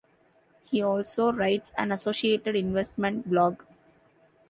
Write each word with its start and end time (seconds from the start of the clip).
He 0.65 0.81
also 0.81 1.31
writes 1.31 1.73
an 1.77 1.91
associated 1.91 2.55
investment 2.55 3.29
blog. 3.29 3.61